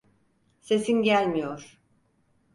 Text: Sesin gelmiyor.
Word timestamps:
Sesin 0.61 1.03
gelmiyor. 1.03 1.79